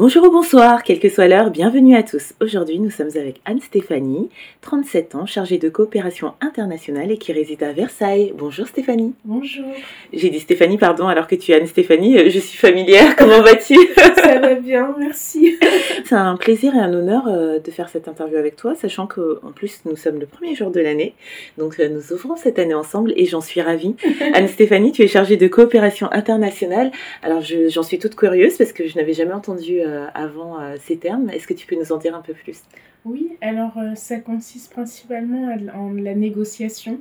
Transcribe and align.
Bonjour 0.00 0.24
ou 0.24 0.30
bonsoir, 0.30 0.82
quelle 0.82 0.98
que 0.98 1.10
soit 1.10 1.28
l'heure, 1.28 1.50
bienvenue 1.50 1.94
à 1.94 2.02
tous. 2.02 2.32
Aujourd'hui, 2.40 2.78
nous 2.78 2.88
sommes 2.88 3.10
avec 3.16 3.38
Anne-Stéphanie, 3.44 4.30
37 4.62 5.14
ans, 5.14 5.26
chargée 5.26 5.58
de 5.58 5.68
coopération 5.68 6.32
internationale 6.40 7.10
et 7.10 7.18
qui 7.18 7.34
réside 7.34 7.62
à 7.62 7.72
Versailles. 7.72 8.32
Bonjour 8.38 8.66
Stéphanie. 8.66 9.12
Bonjour, 9.26 9.66
J'ai 10.14 10.30
dit 10.30 10.40
Stéphanie, 10.40 10.78
pardon, 10.78 11.06
alors 11.06 11.26
que 11.26 11.34
tu 11.34 11.52
es 11.52 11.56
Anne-Stéphanie, 11.56 12.16
euh, 12.18 12.30
je 12.30 12.38
suis 12.38 12.56
familière, 12.56 13.14
comment 13.14 13.42
vas-tu? 13.42 13.74
Ça 14.16 14.38
va 14.38 14.54
bien, 14.54 14.94
merci. 14.98 15.58
C'est 16.06 16.14
un 16.14 16.36
plaisir 16.36 16.74
et 16.74 16.78
un 16.78 16.94
honneur 16.94 17.24
euh, 17.28 17.58
de 17.58 17.70
faire 17.70 17.90
cette 17.90 18.08
interview 18.08 18.38
avec 18.38 18.56
toi, 18.56 18.74
sachant 18.74 19.06
qu'en 19.06 19.52
plus, 19.54 19.80
nous 19.84 19.96
sommes 19.96 20.18
le 20.18 20.24
premier 20.24 20.54
jour 20.54 20.70
de 20.70 20.80
l'année, 20.80 21.12
donc 21.58 21.78
euh, 21.78 21.90
nous 21.90 22.14
ouvrons 22.14 22.36
cette 22.36 22.58
année 22.58 22.72
ensemble 22.72 23.12
et 23.16 23.26
j'en 23.26 23.42
suis 23.42 23.60
ravie. 23.60 23.96
Anne-Stéphanie, 24.32 24.92
tu 24.92 25.02
es 25.02 25.08
chargée 25.08 25.36
de 25.36 25.46
coopération 25.46 26.08
internationale. 26.10 26.90
Alors, 27.22 27.42
je- 27.42 27.68
j'en 27.68 27.82
suis 27.82 27.98
toute 27.98 28.16
curieuse 28.16 28.56
parce 28.56 28.72
que 28.72 28.86
je 28.88 28.96
n'avais 28.96 29.12
jamais 29.12 29.34
entendu 29.34 29.80
avant 30.14 30.60
euh, 30.60 30.76
ces 30.80 30.98
termes. 30.98 31.30
Est-ce 31.30 31.46
que 31.46 31.54
tu 31.54 31.66
peux 31.66 31.76
nous 31.76 31.92
en 31.92 31.98
dire 31.98 32.14
un 32.14 32.22
peu 32.22 32.34
plus? 32.34 32.62
Oui, 33.04 33.36
alors 33.40 33.78
euh, 33.78 33.94
ça 33.94 34.18
consiste 34.18 34.72
principalement 34.72 35.56
en 35.74 35.92
la 35.92 36.14
négociation. 36.14 37.00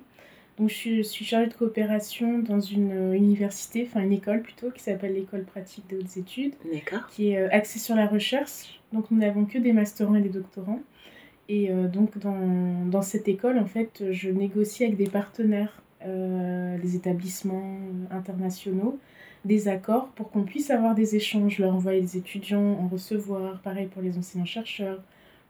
Donc 0.60 0.70
je 0.70 1.02
suis, 1.02 1.26
chargée 1.26 1.48
de 1.48 1.54
coopération 1.54 2.40
dans 2.40 2.60
une 2.60 2.92
euh, 2.92 3.14
université, 3.14 3.88
enfin 3.90 4.02
une 4.02 4.12
école 4.12 4.42
plutôt, 4.42 4.72
qui 4.72 4.84
s'appelle 4.84 5.14
l'école 5.14 5.46
pratique 5.46 5.88
des 5.88 5.96
hautes 5.96 6.18
études, 6.18 6.54
qui 7.12 7.32
est 7.32 7.38
euh, 7.38 7.48
axée 7.52 7.80
sur 7.80 7.96
la 7.96 8.08
recherche. 8.08 8.82
Donc 8.92 9.10
nous 9.10 9.20
n'avons 9.20 9.46
que 9.46 9.58
des 9.58 9.72
masterants 9.72 10.16
et 10.16 10.22
des 10.22 10.30
doctorants. 10.30 10.82
Et 11.48 11.72
euh, 11.72 11.88
donc 11.88 12.18
dans, 12.18 12.86
dans 12.88 13.02
cette 13.02 13.30
école, 13.30 13.58
en 13.58 13.66
fait, 13.66 14.04
je 14.12 14.30
négocie 14.30 14.84
avec 14.84 14.98
des 14.98 15.10
partenaires, 15.10 15.82
euh, 16.06 16.78
des 16.78 16.98
établissements 16.98 17.78
internationaux, 18.12 19.00
des 19.46 19.68
accords 19.68 20.08
pour 20.10 20.30
qu'on 20.32 20.44
puisse 20.44 20.70
avoir 20.70 20.96
des 20.96 21.16
échanges, 21.16 21.60
leur 21.60 21.74
envoyer 21.74 22.02
des 22.02 22.18
étudiants, 22.18 22.78
en 22.80 22.88
recevoir, 22.88 23.60
pareil 23.62 23.88
pour 23.88 24.02
les 24.02 24.18
enseignants-chercheurs. 24.18 25.02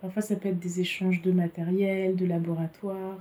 Parfois, 0.02 0.22
ça 0.22 0.36
peut 0.36 0.50
être 0.50 0.60
des 0.60 0.80
échanges 0.80 1.22
de 1.22 1.32
matériel, 1.32 2.16
de 2.16 2.26
laboratoire. 2.26 3.18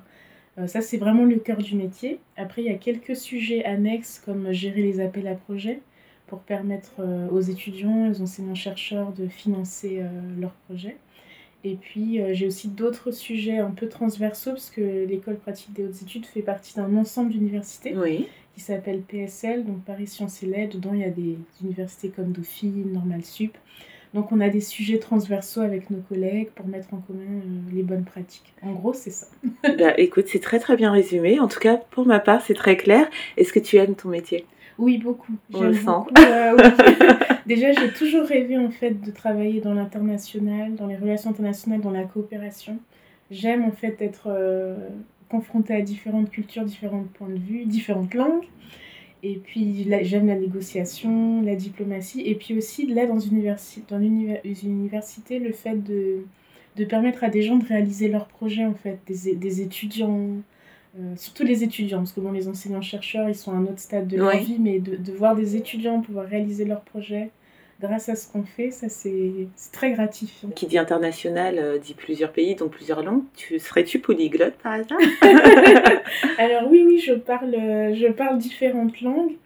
Euh, 0.58 0.66
ça, 0.66 0.80
c'est 0.80 0.98
vraiment 0.98 1.24
le 1.24 1.36
cœur 1.36 1.58
du 1.58 1.74
métier. 1.74 2.20
Après, 2.36 2.62
il 2.62 2.66
y 2.66 2.74
a 2.74 2.78
quelques 2.78 3.16
sujets 3.16 3.64
annexes 3.64 4.22
comme 4.24 4.52
gérer 4.52 4.82
les 4.82 5.00
appels 5.00 5.26
à 5.26 5.34
projets 5.34 5.80
pour 6.26 6.40
permettre 6.40 6.92
euh, 7.00 7.28
aux 7.30 7.40
étudiants, 7.40 8.10
aux 8.10 8.20
enseignants-chercheurs 8.20 9.12
de 9.12 9.26
financer 9.28 10.00
euh, 10.00 10.08
leurs 10.38 10.54
projets. 10.68 10.96
Et 11.64 11.74
puis, 11.74 12.20
j'ai 12.34 12.46
aussi 12.46 12.68
d'autres 12.68 13.10
sujets 13.10 13.58
un 13.58 13.72
peu 13.72 13.88
transversaux 13.88 14.52
parce 14.52 14.70
que 14.70 15.04
l'école 15.06 15.38
pratique 15.38 15.72
des 15.72 15.84
hautes 15.84 16.02
études 16.02 16.24
fait 16.24 16.40
partie 16.40 16.76
d'un 16.76 16.96
ensemble 16.96 17.32
d'universités 17.32 17.96
Oui. 17.96 18.28
Qui 18.58 18.64
s'appelle 18.64 19.02
PSL, 19.02 19.64
donc 19.64 19.84
Paris 19.84 20.08
Sciences 20.08 20.42
et 20.42 20.46
Lettres. 20.46 20.76
Dedans, 20.76 20.90
il 20.92 21.00
y 21.00 21.04
a 21.04 21.10
des 21.10 21.38
universités 21.62 22.08
comme 22.08 22.32
Dauphine, 22.32 22.92
Normal 22.92 23.24
Sup. 23.24 23.56
Donc, 24.14 24.32
on 24.32 24.40
a 24.40 24.48
des 24.48 24.60
sujets 24.60 24.98
transversaux 24.98 25.60
avec 25.60 25.90
nos 25.90 26.00
collègues 26.00 26.50
pour 26.56 26.66
mettre 26.66 26.92
en 26.92 26.96
commun 26.96 27.20
euh, 27.20 27.72
les 27.72 27.84
bonnes 27.84 28.04
pratiques. 28.04 28.52
En 28.62 28.72
gros, 28.72 28.92
c'est 28.92 29.10
ça. 29.10 29.28
bah, 29.78 29.94
écoute, 29.96 30.24
c'est 30.26 30.40
très 30.40 30.58
très 30.58 30.76
bien 30.76 30.90
résumé. 30.90 31.38
En 31.38 31.46
tout 31.46 31.60
cas, 31.60 31.76
pour 31.76 32.04
ma 32.04 32.18
part, 32.18 32.42
c'est 32.42 32.54
très 32.54 32.76
clair. 32.76 33.08
Est-ce 33.36 33.52
que 33.52 33.60
tu 33.60 33.76
aimes 33.76 33.94
ton 33.94 34.08
métier? 34.08 34.44
Oui, 34.76 34.98
beaucoup. 34.98 35.34
On 35.54 35.62
le 35.62 35.74
sent. 35.74 35.84
beaucoup, 35.84 36.20
euh, 36.20 36.56
oui. 36.56 37.06
Déjà, 37.46 37.70
j'ai 37.72 37.92
toujours 37.92 38.26
rêvé 38.26 38.58
en 38.58 38.70
fait 38.70 39.00
de 39.00 39.10
travailler 39.12 39.60
dans 39.60 39.74
l'international, 39.74 40.74
dans 40.74 40.86
les 40.86 40.96
relations 40.96 41.30
internationales, 41.30 41.80
dans 41.80 41.92
la 41.92 42.04
coopération. 42.04 42.78
J'aime 43.30 43.64
en 43.64 43.72
fait 43.72 44.00
être 44.00 44.26
euh, 44.26 44.74
confrontée 45.28 45.74
à 45.74 45.82
différentes 45.82 46.30
cultures, 46.30 46.64
différents 46.64 47.04
points 47.14 47.28
de 47.28 47.38
vue, 47.38 47.64
différentes 47.64 48.14
langues. 48.14 48.44
Et 49.24 49.34
puis 49.36 49.84
j'aime 50.02 50.28
la 50.28 50.36
négociation, 50.36 51.42
la 51.42 51.56
diplomatie, 51.56 52.20
et 52.24 52.36
puis 52.36 52.56
aussi 52.56 52.86
là 52.86 53.04
dans 53.06 53.18
une, 53.18 53.40
universi- 53.42 53.82
dans 53.88 54.00
université, 54.00 55.40
le 55.40 55.52
fait 55.52 55.76
de, 55.82 56.24
de 56.76 56.84
permettre 56.84 57.24
à 57.24 57.28
des 57.28 57.42
gens 57.42 57.56
de 57.56 57.66
réaliser 57.66 58.08
leurs 58.08 58.28
projets 58.28 58.64
en 58.64 58.74
fait, 58.74 59.00
des, 59.08 59.34
des 59.34 59.60
étudiants, 59.60 60.36
euh, 60.98 61.16
surtout 61.16 61.42
les 61.42 61.64
étudiants, 61.64 61.98
parce 61.98 62.12
que 62.12 62.20
bon, 62.20 62.30
les 62.30 62.46
enseignants-chercheurs, 62.46 63.28
ils 63.28 63.34
sont 63.34 63.50
à 63.50 63.56
un 63.56 63.64
autre 63.64 63.80
stade 63.80 64.06
de 64.06 64.16
leur 64.16 64.28
Ouais. 64.28 64.40
vie, 64.40 64.58
mais 64.60 64.78
de, 64.78 64.94
de 64.96 65.12
voir 65.12 65.34
des 65.34 65.56
étudiants 65.56 66.00
pouvoir 66.00 66.26
réaliser 66.26 66.64
leurs 66.64 66.82
projets 66.82 67.30
grâce 67.80 68.08
à 68.08 68.16
ce 68.16 68.30
qu'on 68.30 68.42
fait, 68.42 68.70
ça 68.70 68.88
c'est 68.88 69.48
très 69.72 69.92
gratifiant. 69.92 70.50
Qui 70.50 70.66
dit 70.66 70.78
international 70.78 71.58
euh, 71.58 71.78
dit 71.78 71.94
plusieurs 71.94 72.32
pays, 72.32 72.54
donc 72.54 72.72
plusieurs 72.72 73.02
langues. 73.02 73.24
Tu 73.36 73.58
serais-tu 73.58 74.00
polyglotte 74.00 74.54
par 74.54 74.72
hasard 74.72 74.98
Alors 76.38 76.68
oui, 76.70 76.84
oui, 76.86 76.98
je 76.98 77.14
parle, 77.14 77.54
euh, 77.54 77.94
je 77.94 78.08
parle 78.08 78.38
différentes 78.38 79.00
langues. 79.00 79.36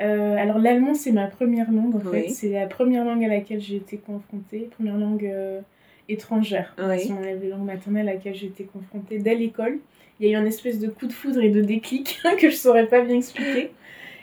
Euh, 0.00 0.36
alors 0.36 0.58
l'allemand, 0.58 0.94
c'est 0.94 1.12
ma 1.12 1.26
première 1.26 1.70
langue 1.70 1.94
en 1.96 2.00
fait. 2.00 2.28
C'est 2.28 2.50
la 2.50 2.66
première 2.66 3.04
langue 3.04 3.24
à 3.24 3.28
laquelle 3.28 3.60
j'ai 3.60 3.76
été 3.76 3.98
confrontée, 3.98 4.68
première 4.76 4.96
langue 4.96 5.24
euh, 5.24 5.60
étrangère. 6.08 6.74
Oui. 6.78 7.00
Si 7.00 7.12
on 7.12 7.18
enlève 7.18 7.40
les 7.40 7.50
langues 7.50 7.64
maternelles 7.64 8.08
à 8.08 8.14
laquelle 8.14 8.34
j'ai 8.34 8.46
été 8.46 8.64
confrontée 8.64 9.18
dès 9.18 9.34
l'école. 9.34 9.78
Il 10.20 10.26
y 10.26 10.30
a 10.30 10.38
eu 10.38 10.40
un 10.40 10.46
espèce 10.46 10.78
de 10.78 10.88
coup 10.88 11.06
de 11.06 11.12
foudre 11.12 11.42
et 11.42 11.48
de 11.48 11.60
déclic 11.60 12.20
que 12.38 12.48
je 12.48 12.56
saurais 12.56 12.86
pas 12.86 13.02
bien 13.02 13.16
expliquer. 13.16 13.70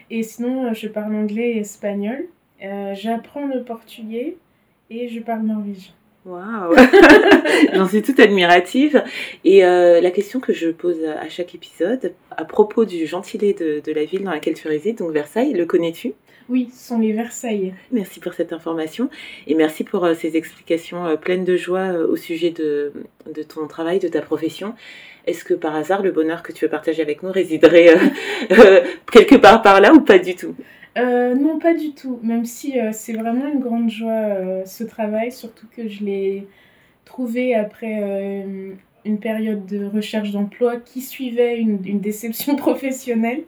Et 0.10 0.24
sinon, 0.24 0.74
je 0.74 0.88
parle 0.88 1.16
anglais 1.16 1.52
et 1.52 1.60
espagnol. 1.60 2.28
Euh, 2.64 2.94
J'apprends 2.96 3.48
le 3.48 3.64
portugais 3.64 4.38
et 4.90 5.08
je 5.08 5.20
parle 5.20 5.44
norvégien. 5.44 5.94
Waouh 6.24 6.76
J'en 7.74 7.88
suis 7.88 8.04
toute 8.04 8.20
admirative. 8.20 9.04
Et 9.44 9.66
euh, 9.66 10.02
la 10.02 10.12
question 10.12 10.40
que 10.40 10.54
je 10.54 10.70
pose 10.70 11.04
à 11.04 11.30
chaque 11.30 11.56
épisode, 11.56 12.14
à 12.30 12.46
propos 12.46 12.86
du 12.86 13.08
gentilé 13.08 13.54
de, 13.54 13.82
de 13.84 13.92
la 13.92 14.06
ville 14.06 14.24
dans 14.24 14.32
laquelle 14.32 14.54
tu 14.54 14.68
résides, 14.68 15.00
donc 15.00 15.12
Versailles, 15.12 15.54
le 15.54 15.66
connais-tu? 15.66 16.14
Oui, 16.50 16.70
ce 16.76 16.90
sont 16.90 17.00
les 17.00 17.14
Versailles. 17.14 17.74
Merci 17.92 18.20
pour 18.20 18.34
cette 18.34 18.54
information 18.54 19.10
et 19.48 19.56
merci 19.56 19.84
pour 19.84 20.06
euh, 20.06 20.14
ces 20.14 20.38
explications 20.38 21.06
euh, 21.08 21.16
pleines 21.16 21.46
de 21.46 21.56
joie 21.56 21.94
au 21.94 22.16
sujet 22.16 22.52
de, 22.52 22.94
de 23.34 23.42
ton 23.42 23.66
travail, 23.68 23.98
de 23.98 24.08
ta 24.08 24.22
profession. 24.22 24.76
Est-ce 25.26 25.44
que 25.44 25.54
par 25.56 25.76
hasard 25.76 26.04
le 26.04 26.12
bonheur 26.12 26.44
que 26.44 26.52
tu 26.52 26.66
veux 26.66 26.72
partager 26.72 27.02
avec 27.02 27.24
nous 27.24 27.32
résiderait 27.32 27.96
quelque 29.12 29.36
part 29.36 29.62
par 29.62 29.80
là 29.82 29.94
ou 29.94 30.02
pas 30.02 30.20
du 30.20 30.36
tout? 30.36 30.56
Euh, 30.98 31.36
non, 31.36 31.60
pas 31.60 31.74
du 31.74 31.94
tout. 31.94 32.20
Même 32.24 32.46
si 32.46 32.80
euh, 32.80 32.92
c'est 32.94 33.14
vraiment 33.14 33.48
une 33.48 33.60
grande 33.60 33.90
joie 33.90 34.12
euh, 34.12 34.66
ce 34.66 34.84
travail, 34.84 35.32
surtout 35.32 35.68
que 35.68 35.88
je 35.88 36.04
l'ai 36.04 36.48
trouvé 37.06 37.56
après 37.56 38.46
une 39.06 39.20
période 39.20 39.66
de 39.66 39.86
recherche 39.86 40.32
d'emploi 40.32 40.78
qui 40.80 41.02
suivait 41.02 41.60
une, 41.60 41.80
une 41.86 42.00
déception 42.02 42.56
professionnelle. 42.58 43.44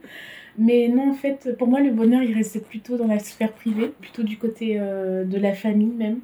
Mais 0.57 0.89
non, 0.89 1.11
en 1.11 1.13
fait, 1.13 1.57
pour 1.57 1.67
moi, 1.67 1.81
le 1.81 1.91
bonheur, 1.91 2.23
il 2.23 2.35
restait 2.35 2.59
plutôt 2.61 2.97
dans 2.97 3.07
la 3.07 3.19
sphère 3.19 3.53
privée, 3.53 3.89
plutôt 4.01 4.23
du 4.23 4.37
côté 4.37 4.75
de 4.79 5.37
la 5.39 5.53
famille 5.53 5.87
même. 5.93 6.21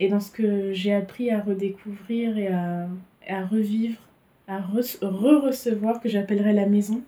Et 0.00 0.08
dans 0.08 0.20
ce 0.20 0.30
que 0.30 0.72
j'ai 0.72 0.92
appris 0.94 1.30
à 1.30 1.40
redécouvrir 1.40 2.36
et 2.38 2.48
à, 2.48 2.88
à 3.28 3.44
revivre, 3.46 3.98
à 4.48 4.60
re- 4.60 4.98
re-recevoir, 5.02 6.00
que 6.00 6.08
j'appellerais 6.08 6.52
la 6.52 6.66
maison. 6.66 7.02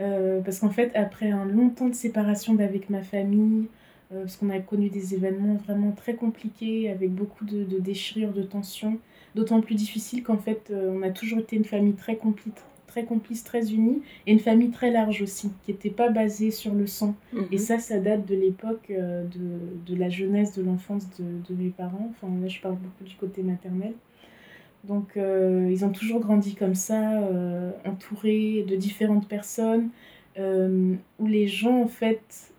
Euh, 0.00 0.40
parce 0.40 0.60
qu'en 0.60 0.70
fait, 0.70 0.92
après 0.94 1.30
un 1.30 1.44
long 1.44 1.70
temps 1.70 1.88
de 1.88 1.94
séparation 1.94 2.54
d'avec 2.54 2.88
ma 2.88 3.02
famille, 3.02 3.66
euh, 4.12 4.22
parce 4.22 4.36
qu'on 4.36 4.50
a 4.50 4.58
connu 4.58 4.88
des 4.90 5.14
événements 5.14 5.54
vraiment 5.54 5.92
très 5.92 6.14
compliqués, 6.14 6.90
avec 6.90 7.10
beaucoup 7.10 7.44
de, 7.44 7.64
de 7.64 7.78
déchirures, 7.78 8.32
de 8.32 8.42
tensions, 8.42 8.98
d'autant 9.34 9.60
plus 9.60 9.74
difficile 9.74 10.22
qu'en 10.22 10.38
fait, 10.38 10.70
euh, 10.70 10.94
on 10.96 11.02
a 11.02 11.10
toujours 11.10 11.40
été 11.40 11.56
une 11.56 11.64
famille 11.64 11.94
très 11.94 12.16
complice, 12.16 12.54
très 12.86 13.04
complice, 13.04 13.44
très 13.44 13.72
unie, 13.72 14.00
et 14.26 14.32
une 14.32 14.38
famille 14.38 14.70
très 14.70 14.90
large 14.90 15.20
aussi, 15.20 15.50
qui 15.64 15.72
n'était 15.72 15.90
pas 15.90 16.10
basée 16.10 16.50
sur 16.50 16.74
le 16.74 16.86
sang. 16.86 17.14
Et 17.52 17.58
ça, 17.58 17.78
ça 17.78 17.98
date 17.98 18.24
de 18.26 18.34
l'époque 18.34 18.90
de, 18.90 19.92
de 19.92 19.98
la 19.98 20.08
jeunesse, 20.08 20.56
de 20.56 20.62
l'enfance 20.62 21.06
de, 21.18 21.24
de 21.24 21.60
mes 21.60 21.68
parents. 21.68 22.10
Enfin, 22.10 22.32
là, 22.40 22.48
je 22.48 22.60
parle 22.60 22.76
beaucoup 22.76 23.04
du 23.04 23.14
côté 23.16 23.42
maternel. 23.42 23.92
Donc, 24.84 25.16
euh, 25.16 25.68
ils 25.70 25.84
ont 25.84 25.90
toujours 25.90 26.20
grandi 26.20 26.54
comme 26.54 26.74
ça, 26.74 27.20
euh, 27.20 27.70
entourés 27.84 28.64
de 28.66 28.76
différentes 28.76 29.28
personnes, 29.28 29.90
euh, 30.38 30.94
où 31.18 31.26
les 31.26 31.48
gens, 31.48 31.82
en 31.82 31.88
fait, 31.88 32.52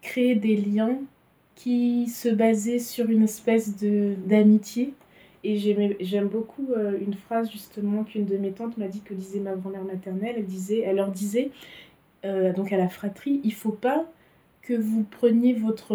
créaient 0.00 0.36
des 0.36 0.56
liens 0.56 0.98
qui 1.54 2.06
se 2.06 2.30
basaient 2.30 2.78
sur 2.78 3.10
une 3.10 3.24
espèce 3.24 3.76
de 3.76 4.14
d'amitié. 4.26 4.94
Et 5.44 5.58
j'aime 5.58 6.28
beaucoup 6.28 6.68
une 7.00 7.14
phrase, 7.14 7.50
justement, 7.52 8.04
qu'une 8.04 8.24
de 8.24 8.36
mes 8.38 8.52
tantes 8.52 8.78
m'a 8.78 8.88
dit 8.88 9.02
que 9.02 9.12
disait 9.12 9.40
ma 9.40 9.54
grand-mère 9.54 9.84
maternelle. 9.84 10.36
Elle, 10.38 10.46
disait, 10.46 10.80
elle 10.80 10.96
leur 10.96 11.10
disait, 11.10 11.50
donc 12.24 12.72
à 12.72 12.78
la 12.78 12.88
fratrie, 12.88 13.40
il 13.44 13.52
faut 13.52 13.72
pas 13.72 14.06
que 14.62 14.72
vous 14.72 15.04
preniez 15.04 15.52
votre, 15.52 15.94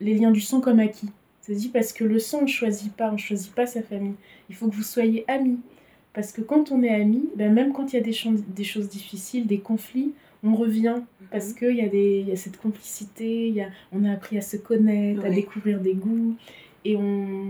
les 0.00 0.14
liens 0.14 0.30
du 0.30 0.42
sang 0.42 0.60
comme 0.60 0.78
acquis. 0.78 1.10
Ça 1.46 1.52
se 1.54 1.58
dit 1.58 1.68
parce 1.68 1.92
que 1.92 2.02
le 2.04 2.18
sang, 2.18 2.38
on 2.40 2.42
ne 2.42 2.46
choisit 2.48 2.92
pas, 2.92 3.10
on 3.10 3.12
ne 3.12 3.18
choisit 3.18 3.54
pas 3.54 3.66
sa 3.66 3.82
famille. 3.82 4.14
Il 4.48 4.56
faut 4.56 4.68
que 4.68 4.74
vous 4.74 4.82
soyez 4.82 5.24
amis. 5.28 5.60
Parce 6.12 6.32
que 6.32 6.40
quand 6.40 6.72
on 6.72 6.82
est 6.82 6.88
amis, 6.88 7.28
ben 7.36 7.52
même 7.52 7.72
quand 7.72 7.92
il 7.92 7.96
y 7.96 7.98
a 7.98 8.02
des, 8.02 8.16
des 8.54 8.64
choses 8.64 8.88
difficiles, 8.88 9.46
des 9.46 9.58
conflits, 9.58 10.12
on 10.42 10.54
revient 10.54 10.96
parce 11.30 11.52
qu'il 11.52 11.76
y, 11.76 11.82
a 11.82 11.88
des- 11.88 12.22
y 12.26 12.32
a 12.32 12.36
cette 12.36 12.56
complicité, 12.56 13.48
y 13.50 13.60
a, 13.60 13.66
on 13.92 14.04
a 14.04 14.12
appris 14.12 14.38
à 14.38 14.40
se 14.40 14.56
connaître, 14.56 15.24
à 15.24 15.30
découvrir 15.30 15.78
des 15.80 15.92
goûts, 15.94 16.34
et 16.86 16.96
on, 16.96 17.48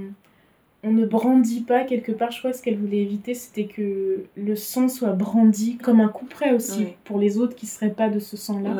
on 0.82 0.92
ne 0.92 1.06
brandit 1.06 1.60
pas 1.60 1.84
quelque 1.84 2.10
part. 2.12 2.32
Je 2.32 2.38
crois 2.40 2.50
que 2.50 2.56
ce 2.56 2.62
qu'elle 2.62 2.76
voulait 2.78 3.02
éviter, 3.02 3.34
c'était 3.34 3.66
que 3.66 4.24
le 4.36 4.56
sang 4.56 4.88
soit 4.88 5.12
brandi 5.12 5.76
comme 5.76 6.00
un 6.00 6.08
coup 6.08 6.26
près 6.26 6.52
aussi 6.52 6.80
Oui. 6.80 6.88
pour 7.04 7.18
les 7.20 7.38
autres 7.38 7.54
qui 7.54 7.66
ne 7.66 7.70
seraient 7.70 7.90
pas 7.94 8.08
de 8.08 8.18
ce 8.18 8.36
sang-là. 8.36 8.70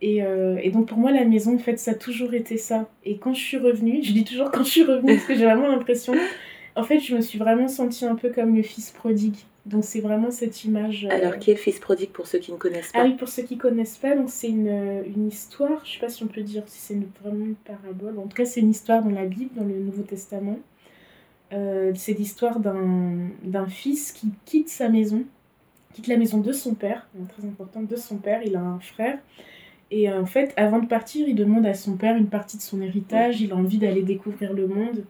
Et, 0.00 0.22
euh, 0.22 0.58
et 0.62 0.70
donc 0.70 0.86
pour 0.88 0.98
moi, 0.98 1.12
la 1.12 1.24
maison, 1.24 1.54
en 1.54 1.58
fait, 1.58 1.78
ça 1.78 1.92
a 1.92 1.94
toujours 1.94 2.34
été 2.34 2.56
ça. 2.58 2.88
Et 3.04 3.16
quand 3.18 3.32
je 3.34 3.40
suis 3.40 3.56
revenue, 3.56 4.02
je 4.02 4.12
dis 4.12 4.24
toujours 4.24 4.50
quand 4.50 4.62
je 4.64 4.70
suis 4.70 4.82
revenue, 4.84 5.14
parce 5.14 5.26
que 5.26 5.34
j'ai 5.34 5.44
vraiment 5.44 5.68
l'impression, 5.68 6.14
en 6.76 6.82
fait, 6.82 7.00
je 7.00 7.14
me 7.16 7.20
suis 7.20 7.38
vraiment 7.38 7.68
sentie 7.68 8.04
un 8.04 8.14
peu 8.14 8.30
comme 8.30 8.54
le 8.54 8.62
fils 8.62 8.90
prodigue. 8.90 9.36
Donc 9.66 9.82
c'est 9.84 10.00
vraiment 10.00 10.30
cette 10.30 10.64
image. 10.64 11.06
euh, 11.06 11.14
Alors, 11.14 11.38
qui 11.38 11.50
est 11.50 11.54
le 11.54 11.58
fils 11.60 11.78
prodigue 11.80 12.10
pour 12.10 12.26
ceux 12.26 12.38
qui 12.38 12.52
ne 12.52 12.58
connaissent 12.58 12.92
pas 12.92 12.98
Ah 13.00 13.04
oui, 13.06 13.14
pour 13.14 13.28
ceux 13.28 13.44
qui 13.44 13.56
connaissent 13.56 13.96
pas, 13.96 14.14
donc 14.14 14.28
c'est 14.28 14.48
une, 14.50 15.02
une 15.06 15.28
histoire, 15.28 15.80
je 15.86 15.92
sais 15.94 16.00
pas 16.00 16.10
si 16.10 16.22
on 16.22 16.26
peut 16.26 16.42
dire 16.42 16.64
si 16.66 16.80
c'est 16.80 16.98
vraiment 17.22 17.46
une 17.46 17.54
parabole, 17.54 18.18
en 18.18 18.26
tout 18.26 18.36
cas 18.36 18.44
c'est 18.44 18.60
une 18.60 18.68
histoire 18.70 19.02
dans 19.02 19.08
la 19.10 19.24
Bible, 19.24 19.52
dans 19.56 19.64
le 19.64 19.74
Nouveau 19.78 20.02
Testament. 20.02 20.58
Euh, 21.54 21.92
c'est 21.94 22.12
l'histoire 22.12 22.58
d'un 22.60 23.66
fils 23.68 24.12
qui 24.12 24.28
quitte 24.44 24.68
sa 24.68 24.90
maison, 24.90 25.22
quitte 25.94 26.08
la 26.08 26.16
maison 26.18 26.38
de 26.38 26.52
son 26.52 26.74
père, 26.74 27.08
très 27.34 27.46
important, 27.48 27.80
de 27.80 27.96
son 27.96 28.16
père, 28.16 28.42
il 28.44 28.56
a 28.56 28.60
un 28.60 28.80
frère. 28.80 29.18
Et 29.94 30.10
euh, 30.10 30.20
en 30.20 30.26
fait, 30.26 30.52
avant 30.56 30.80
de 30.80 30.86
partir, 30.86 31.28
il 31.28 31.36
demande 31.36 31.64
à 31.66 31.74
son 31.74 31.96
père 31.96 32.16
une 32.16 32.26
partie 32.26 32.56
de 32.56 32.62
son 32.62 32.82
héritage, 32.82 33.40
il 33.40 33.52
a 33.52 33.54
envie 33.54 33.78
d'aller 33.78 34.02
découvrir 34.02 34.52
le 34.52 34.66
monde. 34.66 35.04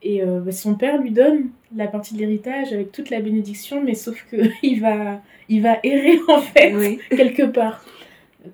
Et 0.00 0.22
euh, 0.22 0.38
bah, 0.38 0.52
son 0.52 0.76
père 0.76 1.02
lui 1.02 1.10
donne 1.10 1.48
la 1.74 1.88
partie 1.88 2.14
de 2.14 2.20
l'héritage 2.20 2.72
avec 2.72 2.92
toute 2.92 3.10
la 3.10 3.20
bénédiction, 3.20 3.82
mais 3.82 3.94
sauf 3.94 4.24
que 4.30 4.36
il 4.62 4.80
va, 4.80 5.20
il 5.48 5.60
va 5.60 5.78
errer 5.82 6.20
en 6.28 6.38
fait 6.40 6.72
Oui. 6.72 7.00
quelque 7.10 7.42
part. 7.42 7.84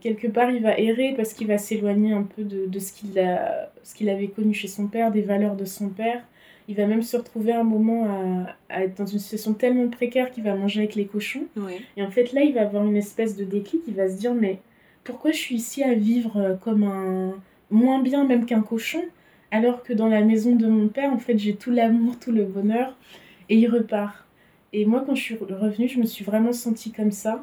Quelque 0.01 0.27
part, 0.27 0.51
il 0.51 0.63
va 0.63 0.79
errer 0.79 1.13
parce 1.15 1.35
qu'il 1.35 1.47
va 1.47 1.59
s'éloigner 1.59 2.15
un 2.15 2.23
peu 2.23 2.45
de, 2.45 2.65
de 2.65 2.79
ce 2.79 2.91
qu'il 2.95 3.19
a, 3.19 3.71
ce 3.83 3.95
qu'il 3.95 4.09
avait 4.09 4.29
connu 4.29 4.55
chez 4.55 4.69
son 4.69 4.87
père, 4.87 5.11
des 5.11 5.23
valeurs 5.23 5.55
de 5.55 5.67
son 5.67 5.91
père. 5.91 6.23
Il 6.67 6.77
va 6.77 6.87
même 6.87 7.03
se 7.03 7.17
retrouver 7.19 7.53
à 7.53 7.61
un 7.61 7.65
moment 7.65 8.07
à, 8.07 8.75
à 8.75 8.85
être 8.85 8.97
dans 8.97 9.07
une 9.07 9.19
situation 9.19 9.53
tellement 9.53 9.89
précaire 9.89 10.31
qu'il 10.31 10.45
va 10.45 10.55
manger 10.55 10.81
avec 10.81 10.95
les 10.95 11.05
cochons. 11.05 11.45
Oui. 11.59 11.75
Et 11.99 12.03
en 12.03 12.11
fait, 12.11 12.33
là, 12.33 12.41
il 12.41 12.55
va 12.55 12.63
avoir 12.63 12.87
une 12.87 12.97
espèce 12.97 13.37
de 13.37 13.45
déclic. 13.45 13.83
Il 13.87 13.95
va 13.95 14.09
se 14.09 14.17
dire, 14.17 14.33
mais 14.33 14.61
pourquoi 15.09 15.31
je 15.33 15.39
suis 15.39 15.55
ici 15.55 15.83
à 15.83 15.95
vivre 15.95 16.37
euh, 16.37 16.55
comme 16.55 16.85
un 16.85 17.33
moins 17.71 18.03
bien 18.03 18.25
même 18.25 18.45
qu'un 18.45 18.61
cochon, 18.61 19.03
alors 19.51 19.83
que 19.83 19.95
dans 19.95 20.07
la 20.07 20.21
maison 20.21 20.55
de 20.55 20.67
mon 20.67 20.89
père, 20.89 21.11
en 21.11 21.19
fait, 21.19 21.39
j'ai 21.39 21.57
tout 21.57 21.71
l'amour, 21.71 22.19
tout 22.19 22.31
le 22.31 22.45
bonheur, 22.45 22.95
et 23.49 23.57
il 23.57 23.69
repart. 23.69 24.27
Et 24.75 24.85
moi, 24.85 25.03
quand 25.07 25.15
je 25.15 25.23
suis 25.23 25.35
revenue, 25.37 25.89
je 25.89 25.99
me 25.99 26.05
suis 26.05 26.27
vraiment 26.27 26.53
sentie 26.53 26.93
comme 26.93 27.11
ça. 27.11 27.43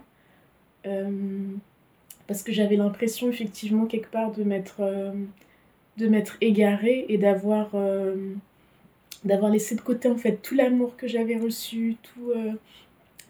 Euh, 0.86 1.10
parce 2.28 2.44
que 2.44 2.52
j'avais 2.52 2.76
l'impression, 2.76 3.30
effectivement, 3.30 3.88
quelque 3.88 4.12
part, 4.12 4.32
de 4.32 4.44
m'être 4.44 4.82
euh, 4.82 5.12
de 5.98 6.08
m'être 6.08 6.38
égarée 6.42 7.06
et 7.10 7.18
d'avoir 7.18 7.72
d'avoir 9.24 9.50
laissé 9.52 9.76
de 9.76 9.82
côté, 9.82 10.08
en 10.08 10.18
fait, 10.18 10.40
tout 10.44 10.54
l'amour 10.54 10.96
que 10.98 11.08
j'avais 11.08 11.38
reçu, 11.38 11.96
tout, 12.04 12.32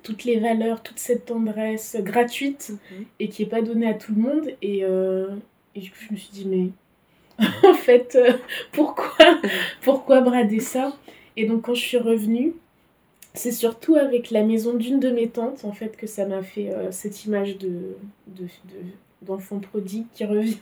toutes 0.06 0.24
les 0.24 0.40
valeurs, 0.40 0.82
toute 0.84 1.00
cette 1.00 1.26
tendresse 1.26 1.98
gratuite 2.00 2.72
Mhm. 2.92 3.06
et 3.20 3.28
qui 3.30 3.44
n'est 3.44 3.50
pas 3.50 3.62
donnée 3.62 3.90
à 3.90 3.94
tout 3.96 4.14
le 4.16 4.22
monde. 4.22 4.50
Et, 4.62 4.86
euh, 4.86 5.28
et 5.76 5.82
du 5.82 5.90
coup, 5.92 5.98
je 6.08 6.14
me 6.14 6.18
suis 6.18 6.32
dit, 6.32 6.46
mais 6.48 6.70
en 7.70 7.74
fait, 7.74 8.16
euh, 8.16 8.32
pourquoi, 8.72 9.16
pourquoi 9.82 10.22
brader 10.22 10.62
ça? 10.62 10.96
Et 11.36 11.46
donc, 11.46 11.64
quand 11.64 11.74
je 11.74 11.82
suis 11.82 11.98
revenue, 11.98 12.54
c'est 13.34 13.52
surtout 13.52 13.96
avec 13.96 14.32
la 14.32 14.44
maison 14.44 14.76
d'une 14.76 15.02
de 15.02 15.10
mes 15.10 15.28
tantes, 15.28 15.66
en 15.66 15.74
fait, 15.74 15.98
que 15.98 16.08
ça 16.08 16.26
m'a 16.26 16.42
fait 16.44 16.70
euh, 16.72 16.92
cette 16.92 17.26
image 17.26 17.58
de, 17.58 17.68
de, 18.28 18.44
de- 18.44 18.94
d'enfant 19.24 19.60
prodigue 19.60 20.06
qui 20.14 20.24
revient. 20.36 20.56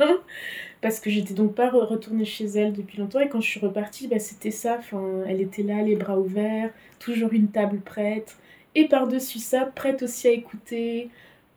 Parce 0.81 0.99
que 0.99 1.09
j'étais 1.09 1.33
donc 1.35 1.53
pas 1.53 1.69
re- 1.69 1.85
retournée 1.85 2.25
chez 2.25 2.45
elle 2.45 2.73
depuis 2.73 2.97
longtemps. 2.97 3.19
Et 3.19 3.29
quand 3.29 3.41
je 3.41 3.47
suis 3.49 3.59
repartie, 3.59 4.07
bah, 4.07 4.19
c'était 4.19 4.51
ça. 4.51 4.77
Enfin, 4.79 5.03
elle 5.27 5.41
était 5.41 5.63
là, 5.63 5.81
les 5.83 5.95
bras 5.95 6.17
ouverts, 6.19 6.71
toujours 6.99 7.31
une 7.33 7.49
table 7.49 7.79
prête. 7.81 8.35
Et 8.75 8.87
par-dessus 8.87 9.39
ça, 9.39 9.65
prête 9.65 10.03
aussi 10.03 10.27
à 10.27 10.31
écouter, 10.31 11.09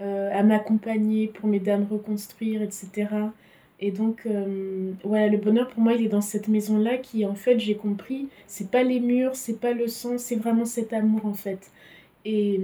euh, 0.02 0.30
à 0.30 0.42
m'accompagner 0.42 1.28
pour 1.28 1.48
m'aider 1.48 1.70
à 1.70 1.78
me 1.78 1.86
reconstruire, 1.86 2.60
etc. 2.60 3.08
Et 3.80 3.90
donc, 3.90 4.26
euh, 4.26 4.92
voilà, 5.04 5.28
le 5.28 5.38
bonheur 5.38 5.68
pour 5.68 5.82
moi, 5.82 5.94
il 5.94 6.04
est 6.04 6.08
dans 6.08 6.20
cette 6.20 6.48
maison-là 6.48 6.98
qui, 6.98 7.24
en 7.24 7.34
fait, 7.34 7.58
j'ai 7.58 7.76
compris, 7.76 8.28
c'est 8.46 8.70
pas 8.70 8.82
les 8.82 9.00
murs, 9.00 9.36
c'est 9.36 9.58
pas 9.58 9.72
le 9.72 9.88
sang, 9.88 10.18
c'est 10.18 10.36
vraiment 10.36 10.66
cet 10.66 10.92
amour, 10.92 11.24
en 11.24 11.32
fait. 11.32 11.70
Et 12.26 12.60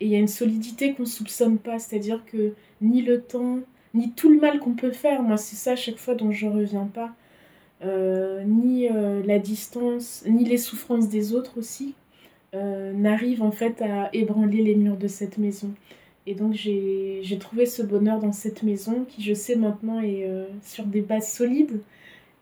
il 0.00 0.08
y 0.08 0.14
a 0.14 0.18
une 0.18 0.28
solidité 0.28 0.94
qu'on 0.94 1.06
soupçonne 1.06 1.58
pas, 1.58 1.80
c'est-à-dire 1.80 2.24
que 2.24 2.52
ni 2.80 3.02
le 3.02 3.20
temps, 3.20 3.58
ni 3.94 4.12
tout 4.12 4.30
le 4.30 4.38
mal 4.38 4.60
qu'on 4.60 4.74
peut 4.74 4.92
faire, 4.92 5.22
moi, 5.22 5.36
c'est 5.36 5.56
ça 5.56 5.72
à 5.72 5.76
chaque 5.76 5.98
fois 5.98 6.14
dont 6.14 6.30
je 6.30 6.46
reviens 6.46 6.86
pas, 6.86 7.12
euh, 7.82 8.44
ni 8.44 8.88
la 9.26 9.38
distance, 9.40 10.22
ni 10.28 10.44
les 10.44 10.58
souffrances 10.58 11.08
des 11.08 11.34
autres 11.34 11.58
aussi, 11.58 11.94
euh, 12.54 12.92
n'arrivent 12.92 13.42
en 13.42 13.52
fait 13.52 13.80
à 13.82 14.10
ébranler 14.12 14.62
les 14.62 14.74
murs 14.74 14.96
de 14.96 15.08
cette 15.08 15.38
maison. 15.38 15.70
Et 16.26 16.34
donc 16.34 16.52
j'ai 16.54 17.20
j'ai 17.22 17.38
trouvé 17.38 17.66
ce 17.66 17.82
bonheur 17.82 18.20
dans 18.20 18.32
cette 18.32 18.62
maison 18.62 19.04
qui, 19.08 19.22
je 19.22 19.34
sais 19.34 19.56
maintenant, 19.56 20.00
est 20.00 20.24
euh, 20.28 20.46
sur 20.62 20.84
des 20.84 21.00
bases 21.00 21.30
solides. 21.30 21.80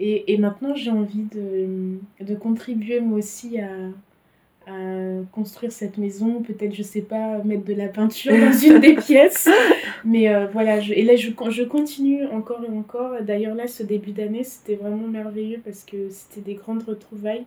Et, 0.01 0.33
et 0.33 0.39
maintenant, 0.39 0.75
j'ai 0.77 0.91
envie 0.91 1.25
de, 1.25 1.99
de 2.25 2.35
contribuer 2.37 3.01
moi 3.01 3.19
aussi 3.19 3.59
à, 3.61 3.69
à 4.67 5.23
construire 5.33 5.73
cette 5.73 5.99
maison. 5.99 6.43
Peut-être, 6.43 6.75
je 6.75 6.83
sais 6.83 7.03
pas, 7.03 7.39
mettre 7.45 7.65
de 7.65 7.75
la 7.75 7.89
peinture 7.89 8.33
dans 8.33 8.53
une 8.67 8.81
des 8.81 8.95
pièces. 8.95 9.49
Mais 10.05 10.29
euh, 10.33 10.47
voilà, 10.47 10.81
je, 10.81 10.93
et 10.93 11.03
là, 11.03 11.17
je, 11.17 11.31
je 11.51 11.63
continue 11.65 12.27
encore 12.27 12.65
et 12.65 12.71
encore. 12.71 13.23
D'ailleurs, 13.23 13.55
là, 13.55 13.67
ce 13.67 13.83
début 13.83 14.13
d'année, 14.13 14.45
c'était 14.45 14.77
vraiment 14.77 15.09
merveilleux 15.09 15.61
parce 15.65 15.85
que 15.85 16.11
c'était 16.11 16.43
des 16.43 16.55
grandes 16.55 16.85
retrouvailles. 16.85 17.47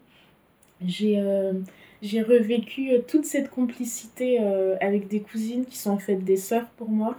J'ai 0.85 1.19
euh, 1.19 1.53
j'ai 2.01 2.21
revécu 2.21 2.92
euh, 2.92 3.00
toute 3.06 3.25
cette 3.25 3.50
complicité 3.50 4.39
euh, 4.42 4.75
avec 4.81 5.07
des 5.07 5.19
cousines 5.19 5.65
qui 5.65 5.77
sont 5.77 5.92
en 5.92 6.00
fait 6.00 6.15
des 6.15 6.38
sœurs 6.38 6.68
pour 6.77 6.89
moi 6.89 7.15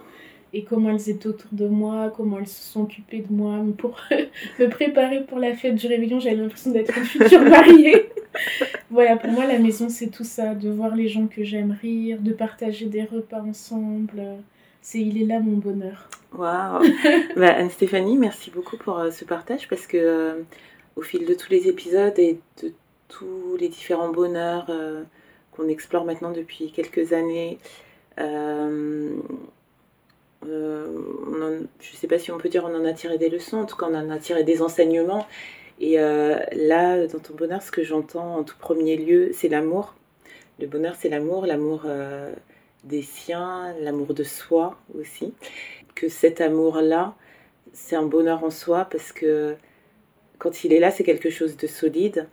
et 0.53 0.65
comment 0.65 0.91
elles 0.91 1.09
étaient 1.09 1.29
autour 1.29 1.51
de 1.53 1.67
moi, 1.67 2.13
comment 2.15 2.39
elles 2.39 2.47
se 2.47 2.63
sont 2.63 2.83
occupées 2.83 3.25
de 3.29 3.33
moi 3.33 3.65
pour 3.79 4.01
me 4.59 4.67
préparer 4.67 5.25
pour 5.25 5.39
la 5.39 5.55
fête 5.55 5.77
du 5.77 5.87
réveillon. 5.87 6.21
J'avais 6.21 6.37
l'impression 6.37 6.73
d'être 6.73 6.97
une 6.97 7.05
future 7.05 7.41
mariée. 7.43 8.11
voilà, 8.91 9.17
pour 9.17 9.31
moi, 9.31 9.47
la 9.47 9.59
maison, 9.59 9.89
c'est 9.89 10.09
tout 10.09 10.25
ça, 10.25 10.55
de 10.55 10.69
voir 10.69 10.95
les 10.95 11.09
gens 11.09 11.27
que 11.27 11.43
j'aime 11.43 11.77
rire, 11.81 12.19
de 12.21 12.33
partager 12.33 12.87
des 12.87 13.05
repas 13.05 13.41
ensemble. 13.41 14.23
C'est 14.83 15.01
il 15.01 15.23
est 15.23 15.27
là 15.27 15.41
mon 15.41 15.57
bonheur. 15.57 16.11
Waouh 16.35 16.83
bah, 17.37 17.55
Anne-Stéphanie, 17.57 18.19
merci 18.19 18.51
beaucoup 18.51 18.77
pour 18.77 18.99
euh, 18.99 19.11
ce 19.11 19.25
partage 19.25 19.69
parce 19.69 19.87
que 19.87 20.45
au 20.97 21.03
fil 21.03 21.25
de 21.25 21.35
tous 21.35 21.51
les 21.51 21.69
épisodes 21.69 22.19
et 22.19 22.39
de 22.63 22.73
tous 23.13 23.57
les 23.59 23.69
différents 23.69 24.11
bonheurs 24.11 24.67
euh, 24.69 25.03
qu'on 25.53 25.69
explore 25.69 26.05
maintenant 26.05 26.33
depuis 26.33 26.73
quelques 26.73 27.13
années, 27.13 27.59
euh, 28.19 29.17
euh, 30.47 30.87
on 31.27 31.67
je 31.81 31.93
ne 31.93 31.97
sais 31.97 32.09
pas 32.09 32.19
si 32.19 32.33
on 32.33 32.39
peut 32.39 32.49
dire 32.49 32.65
on 32.65 32.75
en 32.75 32.85
a 32.85 32.93
tiré 32.93 33.19
des 33.19 33.29
leçons, 33.29 33.59
en 33.59 33.67
tout 33.67 33.77
cas 33.77 33.87
on 33.89 33.95
en 33.95 34.11
a 34.11 34.19
tiré 34.19 34.45
des 34.45 34.63
enseignements. 34.63 35.27
Et 35.81 35.97
là, 35.97 37.07
dans 37.09 37.19
ton 37.19 37.35
bonheur, 37.35 37.61
ce 37.61 37.73
que 37.73 37.83
j'entends 37.83 38.37
en 38.37 38.45
tout 38.45 38.55
premier 38.57 38.97
lieu, 38.97 39.31
c'est 39.33 39.49
l'amour. 39.49 39.97
Le 40.61 40.69
bonheur, 40.69 40.95
c'est 40.97 41.09
l'amour, 41.09 41.45
l'amour 41.45 41.87
des 42.85 43.03
siens, 43.03 43.75
l'amour 43.81 44.15
de 44.15 44.23
soi 44.23 44.79
aussi 44.97 45.35
que 45.95 46.09
cet 46.09 46.41
amour-là, 46.41 47.15
c'est 47.73 47.97
un 47.97 48.05
bonheur 48.05 48.45
en 48.45 48.51
soi 48.51 48.87
parce 48.91 49.13
que 49.13 49.57
quand 50.39 50.65
il 50.65 50.73
est 50.73 50.81
là, 50.81 50.91
c'est 50.91 51.05
quelque 51.05 51.31
chose 51.31 51.57
de 51.57 51.67
solide, 51.67 52.29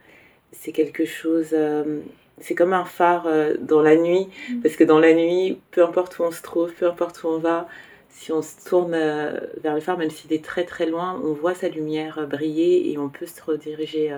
c'est 0.51 0.71
quelque 0.71 1.05
chose, 1.05 1.49
euh, 1.53 1.99
c'est 2.39 2.55
comme 2.55 2.73
un 2.73 2.85
phare 2.85 3.27
euh, 3.27 3.55
dans 3.59 3.81
la 3.81 3.95
nuit, 3.95 4.27
Mm. 4.49 4.61
parce 4.61 4.75
que 4.75 4.83
dans 4.83 4.99
la 4.99 5.13
nuit, 5.13 5.59
peu 5.71 5.83
importe 5.83 6.19
où 6.19 6.23
on 6.23 6.31
se 6.31 6.41
trouve, 6.41 6.73
peu 6.73 6.87
importe 6.87 7.23
où 7.23 7.27
on 7.27 7.37
va, 7.39 7.67
si 8.09 8.31
on 8.31 8.41
se 8.41 8.67
tourne 8.67 8.93
euh, 8.93 9.39
vers 9.61 9.75
le 9.75 9.81
phare, 9.81 9.97
même 9.97 10.09
s'il 10.09 10.33
est 10.33 10.43
très 10.43 10.65
très 10.65 10.85
loin, 10.85 11.19
on 11.23 11.33
voit 11.33 11.53
sa 11.53 11.69
lumière 11.69 12.27
briller 12.27 12.91
et 12.91 12.97
on 12.97 13.09
peut 13.09 13.25
se 13.27 13.41
rediriger 13.41 14.13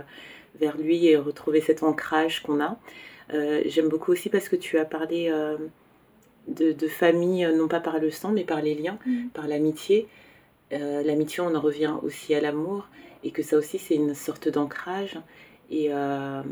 vers 0.60 0.78
lui 0.78 1.08
et 1.08 1.18
retrouver 1.18 1.62
cet 1.62 1.84
ancrage 1.84 2.42
qu'on 2.44 2.62
a. 2.62 2.78
Euh, 3.34 3.62
J'aime 3.66 3.88
beaucoup 3.90 4.12
aussi 4.12 4.30
parce 4.30 4.50
que 4.50 4.56
tu 4.56 4.78
as 4.78 4.86
parlé 4.86 5.30
euh, 5.30 5.58
de, 6.48 6.72
de 6.72 6.88
famille, 6.88 7.48
non 7.56 7.68
pas 7.68 7.80
par 7.80 8.00
le 8.00 8.10
sang, 8.12 8.32
mais 8.32 8.44
par 8.44 8.62
les 8.62 8.76
liens, 8.76 8.98
Mm. 9.06 9.28
par 9.34 9.48
l'amitié. 9.48 10.08
Euh, 10.74 11.04
l'amitié, 11.04 11.42
on 11.42 11.54
en 11.54 11.60
revient 11.62 11.94
aussi 12.02 12.34
à 12.34 12.42
l'amour, 12.42 12.88
et 13.24 13.32
que 13.32 13.44
ça 13.44 13.58
aussi, 13.58 13.78
c'est 13.78 13.96
une 13.96 14.16
sorte 14.16 14.48
d'ancrage, 14.48 15.18
et, 15.72 15.88
euh, 15.92 16.44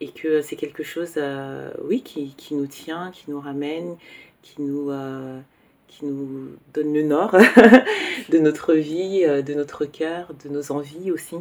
et 0.00 0.10
que 0.10 0.42
c'est 0.42 0.56
quelque 0.56 0.82
chose, 0.82 1.14
euh, 1.16 1.70
oui, 1.82 2.02
qui, 2.02 2.34
qui 2.36 2.54
nous 2.54 2.66
tient, 2.66 3.10
qui 3.10 3.30
nous 3.30 3.40
ramène, 3.40 3.96
qui 4.42 4.62
nous, 4.62 4.90
euh, 4.90 5.40
qui 5.88 6.04
nous 6.04 6.50
donne 6.74 6.92
le 6.92 7.02
nord 7.02 7.32
de 8.28 8.38
notre 8.38 8.74
vie, 8.74 9.22
de 9.22 9.54
notre 9.54 9.86
cœur, 9.86 10.32
de 10.44 10.50
nos 10.50 10.70
envies 10.70 11.10
aussi. 11.10 11.36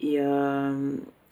Et, 0.00 0.18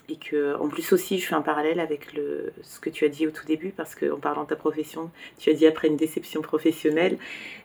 et 0.08 0.16
que 0.16 0.56
en 0.56 0.68
plus 0.68 0.92
aussi 0.92 1.18
je 1.18 1.26
fais 1.26 1.34
un 1.34 1.42
parallèle 1.42 1.78
avec 1.78 2.12
le, 2.14 2.52
ce 2.62 2.80
que 2.80 2.90
tu 2.90 3.04
as 3.04 3.08
dit 3.08 3.26
au 3.26 3.30
tout 3.30 3.44
début 3.46 3.70
parce 3.70 3.94
qu'en 3.94 4.18
parlant 4.18 4.44
de 4.44 4.48
ta 4.48 4.56
profession 4.56 5.10
tu 5.38 5.50
as 5.50 5.52
dit 5.52 5.66
après 5.66 5.88
une 5.88 5.96
déception 5.96 6.42
professionnelle 6.42 7.18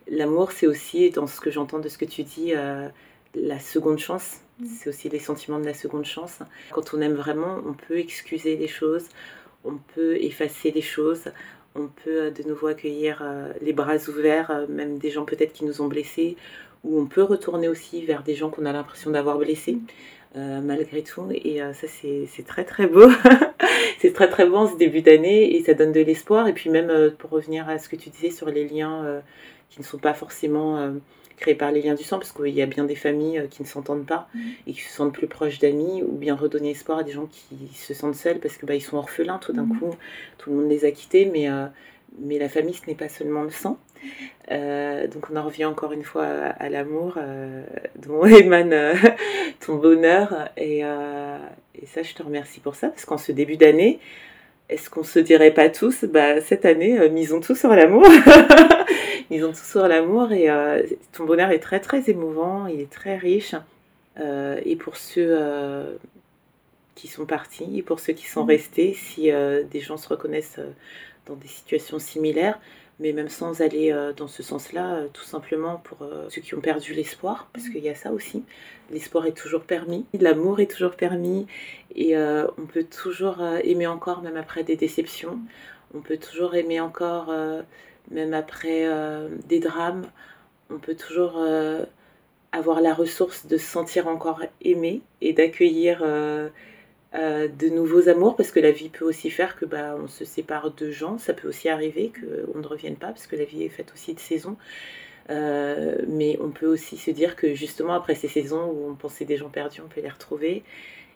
l'amour 0.07 0.51
c'est 0.51 0.67
aussi 0.67 1.09
dans 1.11 1.27
ce 1.27 1.39
que 1.39 1.51
j'entends 1.51 1.79
de 1.79 1.89
ce 1.89 1.97
que 1.99 2.05
tu 2.05 2.23
dis 2.23 2.53
la 3.35 3.59
seconde 3.59 3.99
chance 3.99 4.39
c'est 4.65 4.89
aussi 4.89 5.09
les 5.09 5.19
sentiments 5.19 5.59
de 5.59 5.65
la 5.65 5.73
seconde 5.73 6.05
chance 6.05 6.39
quand 6.71 6.93
on 6.93 7.01
aime 7.01 7.15
vraiment 7.15 7.59
on 7.65 7.73
peut 7.73 7.97
excuser 7.97 8.55
les 8.55 8.67
choses 8.67 9.05
on 9.63 9.77
peut 9.95 10.17
effacer 10.17 10.71
les 10.71 10.81
choses 10.81 11.31
on 11.75 11.87
peut 11.87 12.23
euh, 12.23 12.31
de 12.31 12.43
nouveau 12.43 12.67
accueillir 12.67 13.21
euh, 13.21 13.53
les 13.61 13.73
bras 13.73 13.97
ouverts 14.07 14.51
euh, 14.51 14.67
même 14.67 14.97
des 14.97 15.09
gens 15.09 15.25
peut-être 15.25 15.53
qui 15.53 15.65
nous 15.65 15.81
ont 15.81 15.87
blessés 15.87 16.35
ou 16.83 16.99
on 16.99 17.05
peut 17.05 17.23
retourner 17.23 17.67
aussi 17.67 18.05
vers 18.05 18.23
des 18.23 18.35
gens 18.35 18.49
qu'on 18.49 18.65
a 18.65 18.73
l'impression 18.73 19.11
d'avoir 19.11 19.37
blessés 19.37 19.77
euh, 20.37 20.61
malgré 20.61 21.03
tout. 21.03 21.27
Et 21.31 21.61
euh, 21.61 21.73
ça, 21.73 21.87
c'est 21.87 22.45
très 22.47 22.63
très 22.63 22.87
beau. 22.87 23.09
c'est 23.99 24.13
très 24.13 24.29
très 24.29 24.45
beau 24.45 24.55
en 24.57 24.67
ce 24.67 24.77
début 24.77 25.01
d'année 25.01 25.57
et 25.57 25.63
ça 25.63 25.73
donne 25.73 25.91
de 25.91 25.99
l'espoir. 25.99 26.47
Et 26.47 26.53
puis 26.53 26.69
même 26.69 26.89
euh, 26.89 27.09
pour 27.11 27.31
revenir 27.31 27.67
à 27.67 27.77
ce 27.79 27.89
que 27.89 27.97
tu 27.97 28.09
disais 28.09 28.31
sur 28.31 28.47
les 28.47 28.65
liens 28.65 29.21
qui 29.69 29.81
ne 29.81 29.85
sont 29.85 29.97
pas 29.97 30.13
forcément 30.13 30.93
créés 31.41 31.55
par 31.55 31.71
les 31.71 31.81
liens 31.81 31.95
du 31.95 32.03
sang, 32.03 32.17
parce 32.19 32.31
qu'il 32.31 32.53
y 32.55 32.61
a 32.61 32.65
bien 32.65 32.85
des 32.85 32.95
familles 32.95 33.39
euh, 33.39 33.47
qui 33.47 33.61
ne 33.63 33.67
s'entendent 33.67 34.05
pas 34.05 34.29
Mhm. 34.33 34.41
et 34.67 34.71
qui 34.73 34.81
se 34.81 34.93
sentent 34.93 35.13
plus 35.13 35.27
proches 35.27 35.59
d'amis, 35.59 36.03
ou 36.03 36.13
bien 36.13 36.35
redonner 36.35 36.71
espoir 36.71 36.99
à 36.99 37.03
des 37.03 37.11
gens 37.11 37.27
qui 37.27 37.57
se 37.75 37.93
sentent 37.93 38.15
seuls 38.15 38.39
parce 38.39 38.55
que 38.57 38.65
bah, 38.65 38.75
ils 38.75 38.81
sont 38.89 38.97
orphelins 38.97 39.39
tout 39.39 39.53
d'un 39.53 39.65
Mhm. 39.65 39.79
coup. 39.79 39.95
Tout 40.37 40.51
le 40.51 40.55
monde 40.57 40.69
les 40.69 40.85
a 40.85 40.91
quittés, 40.91 41.25
mais 41.25 41.49
euh, 41.49 41.65
mais 42.19 42.37
la 42.39 42.49
famille, 42.49 42.73
ce 42.73 42.85
n'est 42.87 42.95
pas 42.95 43.09
seulement 43.09 43.43
le 43.43 43.51
sang. 43.51 43.77
Euh, 44.51 45.07
donc 45.07 45.29
on 45.31 45.35
en 45.37 45.43
revient 45.43 45.65
encore 45.65 45.93
une 45.93 46.03
fois 46.03 46.25
à, 46.25 46.49
à 46.65 46.69
l'amour 46.69 47.15
euh, 47.17 47.63
dont 48.05 48.23
émane 48.25 48.73
euh, 48.73 48.93
ton 49.65 49.75
bonheur. 49.75 50.49
Et, 50.57 50.79
et 50.79 51.85
ça, 51.85 52.03
je 52.03 52.13
te 52.13 52.23
remercie 52.23 52.59
pour 52.59 52.75
ça, 52.75 52.89
parce 52.89 53.05
qu'en 53.05 53.17
ce 53.17 53.31
début 53.31 53.57
d'année, 53.57 53.99
est-ce 54.71 54.89
qu'on 54.89 55.03
se 55.03 55.19
dirait 55.19 55.51
pas 55.51 55.69
tous, 55.69 56.05
bah, 56.05 56.41
cette 56.41 56.65
année, 56.65 56.97
euh, 56.99 57.09
misons 57.09 57.41
tout 57.41 57.55
sur 57.55 57.69
l'amour 57.69 58.07
Misons 59.29 59.51
tout 59.51 59.63
sur 59.63 59.87
l'amour, 59.87 60.31
et 60.31 60.49
euh, 60.49 60.81
ton 61.13 61.25
bonheur 61.25 61.51
est 61.51 61.59
très 61.59 61.79
très 61.79 62.09
émouvant, 62.09 62.67
il 62.67 62.81
est 62.81 62.89
très 62.91 63.17
riche. 63.17 63.55
Euh, 64.19 64.59
et 64.65 64.75
pour 64.75 64.97
ceux 64.97 65.37
qui 66.95 67.07
sont 67.07 67.25
partis, 67.25 67.77
et 67.77 67.81
pour 67.81 67.99
ceux 67.99 68.13
qui 68.13 68.27
sont 68.27 68.41
Mhm. 68.43 68.49
restés, 68.49 68.93
si 68.93 69.29
des 69.71 69.79
gens 69.79 69.97
se 69.97 70.07
reconnaissent 70.09 70.59
dans 71.27 71.35
des 71.35 71.47
situations 71.47 71.99
similaires, 71.99 72.59
mais 73.01 73.13
même 73.13 73.29
sans 73.29 73.61
aller 73.61 73.91
euh, 73.91 74.13
dans 74.13 74.27
ce 74.27 74.43
sens-là, 74.43 74.93
euh, 74.93 75.07
tout 75.11 75.23
simplement 75.23 75.77
pour 75.83 76.03
euh, 76.03 76.27
ceux 76.29 76.39
qui 76.41 76.53
ont 76.53 76.61
perdu 76.61 76.93
l'espoir, 76.93 77.49
parce 77.51 77.67
qu'il 77.67 77.83
y 77.83 77.89
a 77.89 77.95
ça 77.95 78.11
aussi. 78.11 78.43
L'espoir 78.91 79.25
est 79.25 79.35
toujours 79.35 79.63
permis, 79.63 80.05
l'amour 80.13 80.59
est 80.59 80.69
toujours 80.69 80.95
permis, 80.95 81.47
et 81.95 82.15
on 82.17 82.65
peut 82.65 82.83
toujours 82.83 83.41
aimer 83.63 83.87
encore 83.87 84.21
même 84.21 84.35
après 84.35 84.63
des 84.63 84.75
déceptions. 84.75 85.39
On 85.93 86.01
peut 86.01 86.17
toujours 86.17 86.55
aimer 86.55 86.81
encore 86.81 87.33
même 88.11 88.33
après 88.33 88.85
des 89.47 89.59
drames. 89.59 90.03
On 90.69 90.77
peut 90.77 90.95
toujours 90.95 91.41
avoir 92.51 92.81
la 92.81 92.93
ressource 92.93 93.45
de 93.45 93.57
se 93.57 93.65
sentir 93.65 94.09
encore 94.09 94.41
aimé 94.61 95.01
et 95.21 95.31
d'accueillir 95.31 96.03
euh, 97.13 97.49
de 97.49 97.67
nouveaux 97.67 98.07
amours 98.07 98.37
parce 98.37 98.51
que 98.51 98.59
la 98.61 98.71
vie 98.71 98.87
peut 98.87 99.03
aussi 99.03 99.29
faire 99.29 99.57
que 99.57 99.65
bah, 99.65 99.97
on 100.01 100.07
se 100.07 100.23
sépare 100.23 100.71
de 100.71 100.91
gens. 100.91 101.17
Ça 101.17 101.33
peut 101.33 101.49
aussi 101.49 101.67
arriver 101.67 102.11
qu'on 102.13 102.59
ne 102.59 102.67
revienne 102.67 102.95
pas 102.95 103.07
parce 103.07 103.27
que 103.27 103.35
la 103.35 103.43
vie 103.43 103.63
est 103.63 103.69
faite 103.69 103.91
aussi 103.93 104.13
de 104.13 104.19
saisons. 104.19 104.55
Euh, 105.29 105.97
mais 106.07 106.37
on 106.41 106.49
peut 106.49 106.67
aussi 106.67 106.97
se 106.97 107.11
dire 107.11 107.35
que 107.35 107.53
justement 107.53 107.93
après 107.93 108.15
ces 108.15 108.27
saisons 108.27 108.65
où 108.65 108.89
on 108.89 108.95
pensait 108.95 109.25
des 109.25 109.37
gens 109.37 109.49
perdus, 109.49 109.81
on 109.81 109.89
peut 109.89 110.01
les 110.01 110.09
retrouver. 110.09 110.63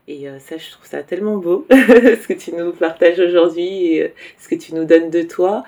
Et 0.08 0.30
euh, 0.30 0.38
ça, 0.40 0.58
je 0.58 0.70
trouve 0.70 0.86
ça 0.86 1.02
tellement 1.02 1.38
beau, 1.38 1.66
ce 1.72 2.28
que 2.28 2.34
tu 2.34 2.52
nous 2.54 2.72
partages 2.74 3.20
aujourd'hui 3.20 4.02
ce 4.38 4.48
que 4.50 4.56
tu 4.56 4.76
nous 4.76 4.86
donnes 4.86 5.10
de 5.10 5.22
toi. 5.22 5.64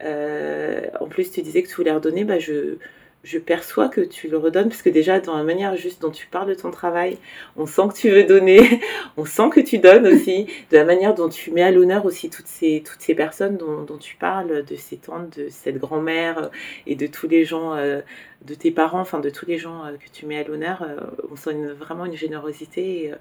En 0.00 1.06
plus, 1.08 1.30
tu 1.30 1.42
disais 1.42 1.62
que 1.62 1.68
tu 1.68 1.74
voulais 1.74 1.92
redonner, 1.92 2.24
bah, 2.24 2.38
je, 2.38 2.76
je 3.24 3.38
perçois 3.38 3.88
que 3.88 4.00
tu 4.00 4.28
le 4.28 4.36
redonnes, 4.36 4.68
parce 4.68 4.82
que 4.82 4.90
déjà, 4.90 5.20
dans 5.20 5.36
la 5.36 5.44
manière 5.44 5.76
juste 5.76 6.02
dont 6.02 6.10
tu 6.10 6.26
parles 6.26 6.48
de 6.48 6.54
ton 6.54 6.70
travail, 6.72 7.18
on 7.56 7.66
sent 7.66 7.82
que 7.92 7.94
tu 7.98 8.10
veux 8.10 8.24
donner, 8.24 8.80
on 9.16 9.24
sent 9.24 9.48
que 9.52 9.60
tu 9.60 9.78
donnes 9.78 10.06
aussi, 10.08 10.46
de 10.70 10.76
la 10.76 10.84
manière 10.84 11.14
dont 11.14 11.28
tu 11.28 11.52
mets 11.52 11.62
à 11.62 11.70
l'honneur 11.70 12.04
aussi 12.04 12.30
toutes 12.30 12.48
ces, 12.48 12.82
toutes 12.84 13.00
ces 13.00 13.14
personnes 13.14 13.56
dont, 13.56 13.82
dont 13.82 13.96
tu 13.98 14.16
parles, 14.16 14.64
de 14.64 14.76
ces 14.76 14.96
tantes, 14.96 15.38
de 15.38 15.48
cette 15.50 15.78
grand-mère 15.78 16.38
euh, 16.44 16.48
et 16.88 16.96
de 16.96 17.06
tous 17.06 17.28
les 17.28 17.44
gens, 17.44 17.74
euh, 17.74 18.00
de 18.44 18.54
tes 18.54 18.72
parents, 18.72 19.00
enfin 19.00 19.20
de 19.20 19.30
tous 19.30 19.46
les 19.46 19.58
gens 19.58 19.84
euh, 19.84 19.92
que 19.92 20.10
tu 20.12 20.26
mets 20.26 20.38
à 20.38 20.44
l'honneur. 20.44 20.82
euh, 20.82 20.96
on 21.30 21.36
sent 21.36 21.52
une- 21.52 21.72
vraiment 21.72 22.06
une 22.06 22.16
générosité. 22.16 23.04
Et, 23.06 23.12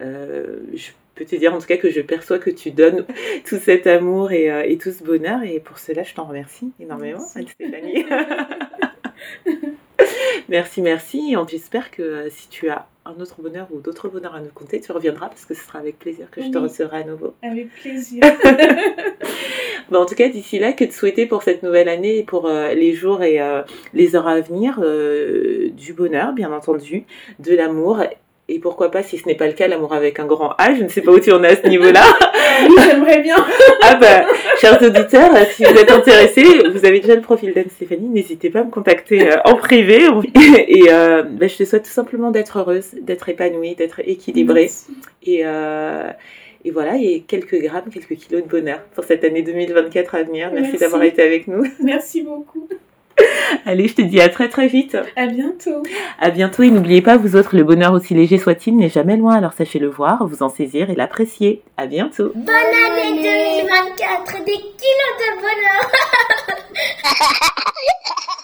je 0.00 0.90
peux 1.14 1.24
te 1.24 1.36
dire 1.36 1.54
en 1.54 1.58
tout 1.58 1.66
cas 1.66 1.76
que 1.76 1.90
je 1.90 2.00
perçois 2.00 2.38
que 2.40 2.50
tu 2.50 2.70
donnes 2.72 3.04
tout 3.46 3.58
cet 3.58 3.86
amour 3.86 4.32
et, 4.32 4.46
et 4.72 4.76
tout 4.78 4.90
ce 4.90 5.04
bonheur, 5.04 5.42
et 5.44 5.60
pour 5.60 5.78
cela, 5.78 6.02
je 6.02 6.14
t'en 6.14 6.24
remercie 6.24 6.72
énormément, 6.80 7.20
Merci. 7.36 7.46
Merci, 10.48 10.82
merci. 10.82 11.34
J'espère 11.48 11.90
que 11.90 12.02
euh, 12.02 12.28
si 12.30 12.48
tu 12.48 12.68
as 12.68 12.86
un 13.06 13.20
autre 13.20 13.40
bonheur 13.40 13.68
ou 13.70 13.80
d'autres 13.80 14.08
bonheurs 14.08 14.34
à 14.34 14.40
nous 14.40 14.50
compter, 14.50 14.80
tu 14.80 14.92
reviendras 14.92 15.28
parce 15.28 15.44
que 15.44 15.54
ce 15.54 15.64
sera 15.64 15.78
avec 15.78 15.98
plaisir 15.98 16.30
que 16.30 16.42
je 16.42 16.50
te 16.50 16.58
recevrai 16.58 16.98
à 16.98 17.04
nouveau. 17.04 17.34
Avec 17.42 17.70
plaisir. 17.74 18.22
En 19.92 20.06
tout 20.06 20.14
cas, 20.14 20.28
d'ici 20.28 20.58
là, 20.58 20.72
que 20.72 20.84
de 20.84 20.92
souhaiter 20.92 21.26
pour 21.26 21.42
cette 21.42 21.62
nouvelle 21.62 21.88
année 21.88 22.18
et 22.18 22.22
pour 22.22 22.46
euh, 22.46 22.74
les 22.74 22.94
jours 22.94 23.22
et 23.22 23.40
euh, 23.40 23.62
les 23.92 24.16
heures 24.16 24.26
à 24.26 24.40
venir 24.40 24.80
euh, 24.82 25.68
du 25.70 25.92
bonheur, 25.92 26.32
bien 26.32 26.52
entendu, 26.52 27.04
de 27.38 27.54
l'amour. 27.54 28.02
Et 28.46 28.58
pourquoi 28.58 28.90
pas, 28.90 29.02
si 29.02 29.16
ce 29.16 29.26
n'est 29.26 29.34
pas 29.34 29.46
le 29.46 29.54
cas, 29.54 29.68
l'amour 29.68 29.94
avec 29.94 30.20
un 30.20 30.26
grand 30.26 30.50
A. 30.58 30.74
Je 30.74 30.82
ne 30.82 30.88
sais 30.88 31.00
pas 31.00 31.12
où 31.12 31.18
tu 31.18 31.32
en 31.32 31.42
es 31.42 31.48
à 31.48 31.56
ce 31.56 31.66
niveau-là. 31.66 32.02
oui, 32.68 32.74
j'aimerais 32.84 33.22
bien. 33.22 33.36
Ah 33.80 33.94
bah, 33.94 34.26
chers 34.60 34.82
auditeurs, 34.82 35.30
si 35.50 35.64
vous 35.64 35.78
êtes 35.78 35.90
intéressés, 35.90 36.68
vous 36.68 36.84
avez 36.84 37.00
déjà 37.00 37.14
le 37.14 37.22
profil 37.22 37.54
d'Anne-Stéphanie, 37.54 38.08
n'hésitez 38.08 38.50
pas 38.50 38.60
à 38.60 38.64
me 38.64 38.70
contacter 38.70 39.32
euh, 39.32 39.36
en 39.46 39.56
privé. 39.56 40.08
Et 40.68 40.90
euh, 40.90 41.22
bah, 41.22 41.48
je 41.48 41.56
te 41.56 41.64
souhaite 41.64 41.84
tout 41.84 41.90
simplement 41.90 42.30
d'être 42.30 42.58
heureuse, 42.58 42.90
d'être 43.00 43.30
épanouie, 43.30 43.76
d'être 43.76 44.00
équilibrée. 44.04 44.62
Merci. 44.62 44.92
Et, 45.22 45.40
euh, 45.46 46.10
et 46.66 46.70
voilà, 46.70 46.96
et 46.98 47.24
quelques 47.26 47.58
grammes, 47.58 47.88
quelques 47.90 48.16
kilos 48.16 48.42
de 48.42 48.48
bonheur 48.48 48.80
pour 48.94 49.04
cette 49.04 49.24
année 49.24 49.40
2024 49.40 50.14
à 50.14 50.22
venir. 50.22 50.50
Merci, 50.52 50.72
Merci. 50.72 50.84
d'avoir 50.84 51.02
été 51.02 51.22
avec 51.22 51.48
nous. 51.48 51.64
Merci 51.82 52.22
beaucoup. 52.22 52.68
Allez, 53.66 53.88
je 53.88 53.94
te 53.94 54.02
dis 54.02 54.20
à 54.20 54.28
très 54.28 54.48
très 54.48 54.68
vite. 54.68 54.96
À 55.16 55.26
bientôt. 55.26 55.82
À 56.18 56.30
bientôt 56.30 56.62
et 56.62 56.70
n'oubliez 56.70 57.02
pas, 57.02 57.16
vous 57.16 57.36
autres, 57.36 57.56
le 57.56 57.64
bonheur 57.64 57.92
aussi 57.92 58.14
léger 58.14 58.38
soit-il 58.38 58.76
n'est 58.76 58.88
jamais 58.88 59.16
loin, 59.16 59.34
alors 59.34 59.52
sachez 59.52 59.78
le 59.78 59.88
voir, 59.88 60.26
vous 60.26 60.42
en 60.42 60.48
saisir 60.48 60.90
et 60.90 60.94
l'apprécier. 60.94 61.62
À 61.76 61.86
bientôt. 61.86 62.32
Bonne 62.34 62.48
année 62.48 63.22
2024, 63.22 64.44
des 64.44 64.52
kilos 64.52 65.14
de 65.20 65.34
bonheur 65.40 65.90